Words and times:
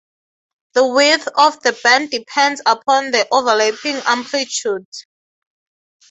The 0.73 0.87
width 0.87 1.27
of 1.37 1.61
the 1.61 1.79
band 1.83 2.09
depends 2.09 2.59
upon 2.65 3.11
the 3.11 3.27
overlapping 3.31 3.97
amplitude. 4.07 4.87